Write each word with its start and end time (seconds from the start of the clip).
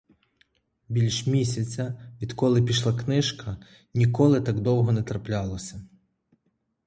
Більш 0.89 1.27
місяця, 1.27 2.01
відколи 2.21 2.61
пішла 2.61 2.93
книжка, 2.93 3.57
ніколи 3.93 4.41
так 4.41 4.59
довго 4.59 4.91
не 4.91 5.03
траплялося. 5.03 5.81